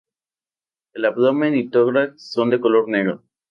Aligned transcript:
El 0.93 1.05
abdomen 1.05 1.53
y 1.55 1.69
tórax 1.69 2.19
son 2.27 2.49
de 2.49 2.59
color 2.59 2.89
negro. 2.89 3.21